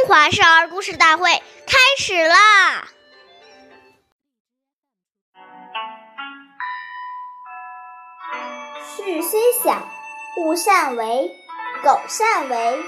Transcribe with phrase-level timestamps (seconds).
[0.00, 2.88] 中华少儿故事大会开始啦！
[8.82, 9.86] 事虽小，
[10.38, 11.30] 勿擅为；
[11.82, 12.82] 苟擅为，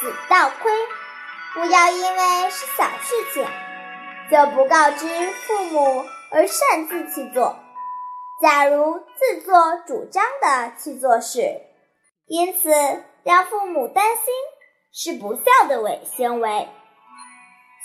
[0.00, 0.72] 子道亏。
[1.54, 3.46] 不要因为是小事情，
[4.28, 5.06] 就不告知
[5.46, 7.56] 父母而擅自去做。
[8.42, 11.60] 假如自作主张的去做事，
[12.26, 12.68] 因此
[13.22, 14.24] 让父母担心。
[14.92, 16.68] 是不孝的伪行为。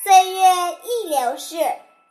[0.03, 0.41] 岁月
[0.83, 1.57] 易流逝，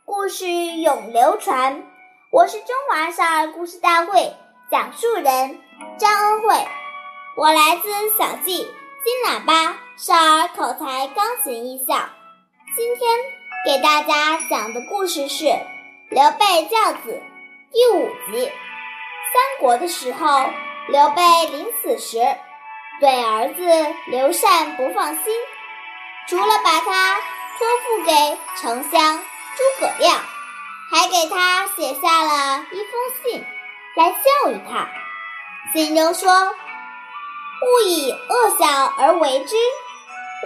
[0.05, 1.83] 故事永流传。
[2.31, 4.33] 我是中华少儿故事大会
[4.71, 5.59] 讲述人
[5.97, 6.67] 张恩惠，
[7.37, 8.57] 我来自小季
[9.03, 11.95] 金喇叭少儿口才钢琴艺校。
[12.75, 13.19] 今天
[13.65, 15.45] 给大家讲的故事是
[16.09, 17.09] 《刘备教子》
[17.71, 18.45] 第五集。
[18.45, 20.49] 三国的时候，
[20.87, 22.19] 刘备临死时。
[23.03, 23.61] 对儿子
[24.07, 25.33] 刘禅不放心，
[26.29, 27.17] 除了把他
[27.57, 30.15] 托付给丞相诸葛亮，
[30.89, 33.45] 还给他写下了一封信
[33.97, 34.87] 来教育他。
[35.73, 36.31] 信中说
[37.67, 39.57] ：“勿以恶小而为之，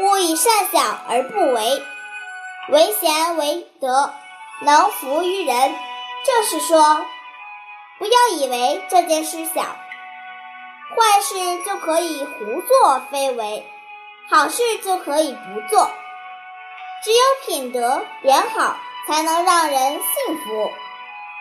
[0.01, 1.85] 勿以善小而不为。
[2.69, 4.11] 为贤为德，
[4.61, 5.75] 能服于人。”
[6.25, 7.05] 这是说，
[7.99, 9.61] 不要以为这件事小。
[10.95, 13.65] 坏事就可以胡作非为，
[14.29, 15.91] 好事就可以不做。
[17.03, 20.71] 只有品德良好，才能让人信服。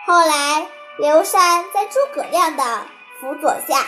[0.05, 0.67] 后来，
[0.99, 2.85] 刘禅在诸葛亮的
[3.19, 3.85] 辅佐下，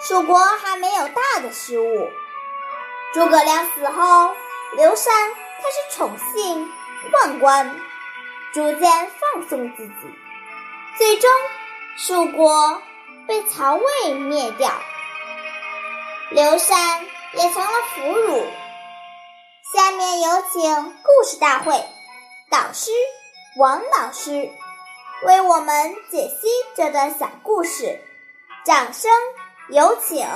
[0.00, 2.10] 蜀国还没有大的失误。
[3.14, 4.34] 诸葛亮死后，
[4.72, 6.70] 刘禅开始宠幸
[7.12, 7.80] 宦官，
[8.52, 9.94] 逐渐放纵自己，
[10.96, 11.30] 最终
[11.96, 12.82] 蜀国。
[13.28, 14.72] 被曹魏灭掉，
[16.30, 18.42] 刘禅也成了俘虏。
[19.70, 20.62] 下面有请
[21.02, 21.74] 故事大会
[22.50, 22.90] 导师
[23.58, 24.50] 王老师
[25.26, 28.00] 为我们解析这段小故事，
[28.64, 29.10] 掌声
[29.68, 30.26] 有请。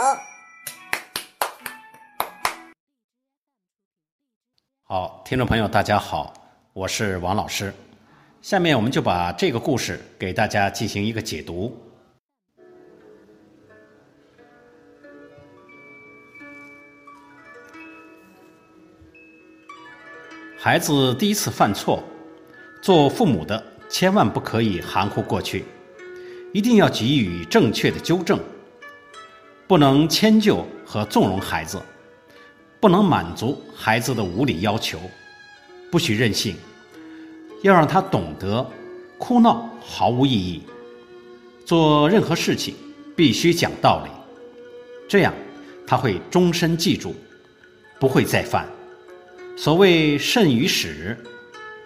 [4.84, 6.34] 好，听众朋友，大家好，
[6.75, 7.72] 我是王老师。
[8.42, 11.75] 下面我们就把这个故事给大家进行一个解读。
[20.65, 22.05] 孩子第一次犯错，
[22.81, 25.65] 做父母的千万不可以含糊过去，
[26.53, 28.39] 一定要给予正确的纠正，
[29.67, 31.83] 不能迁就和纵容孩子，
[32.78, 35.00] 不能满足孩子的无理要求，
[35.91, 36.55] 不许任性，
[37.62, 38.65] 要让他懂得
[39.19, 40.62] 哭闹毫无意义，
[41.67, 42.77] 做任何事情
[43.17, 44.11] 必须讲道理，
[45.09, 45.34] 这样
[45.84, 47.17] 他会终身记住，
[47.99, 48.65] 不会再犯。
[49.56, 51.16] 所谓慎于始，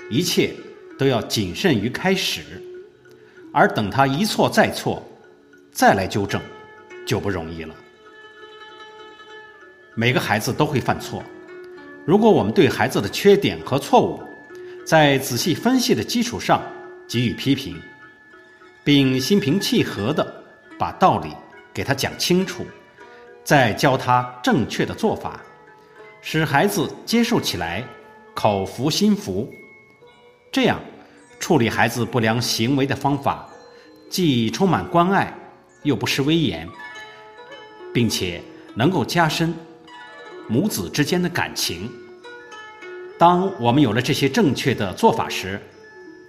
[0.09, 0.55] 一切
[0.99, 2.43] 都要谨慎于开始，
[3.53, 5.03] 而等他一错再错，
[5.73, 6.41] 再来纠正，
[7.05, 7.75] 就不容易了。
[9.95, 11.23] 每个孩子都会犯错，
[12.07, 14.23] 如果我们对孩子的缺点和错误，
[14.87, 16.63] 在仔细分析的基础上
[17.09, 17.81] 给予批评，
[18.85, 20.45] 并心平气和地
[20.79, 21.31] 把道理
[21.75, 22.65] 给他讲清楚，
[23.43, 25.43] 再教他正确的做法。
[26.29, 27.85] 使孩子接受起来，
[28.35, 29.49] 口服心服，
[30.51, 30.81] 这样
[31.39, 33.49] 处理孩子不良行为的方法，
[34.11, 35.33] 既充满关爱，
[35.85, 36.69] 又不失威严，
[37.95, 38.43] 并且
[38.75, 39.55] 能够加深
[40.49, 41.89] 母子之间的感情。
[43.17, 45.63] 当我们有了这些正确的做法时，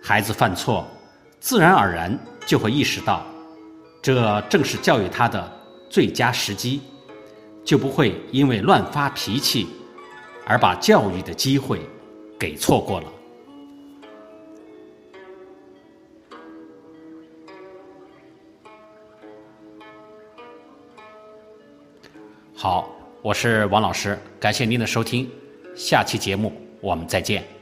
[0.03, 0.85] 孩子犯错，
[1.39, 2.15] 自然而然
[2.45, 3.25] 就会意识到，
[3.99, 5.51] 这正是教育他的
[5.89, 6.81] 最佳时机，
[7.65, 9.67] 就不会因为乱发脾气。
[10.49, 11.81] 而把教育的机会
[12.39, 13.11] 给错过了。
[22.55, 22.89] 好，
[23.21, 25.29] 我是王老师，感谢您的收听，
[25.75, 27.56] 下期节目我们再见。